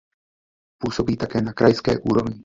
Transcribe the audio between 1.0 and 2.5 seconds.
také na krajské úrovni.